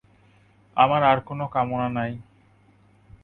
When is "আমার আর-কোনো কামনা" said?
0.77-1.87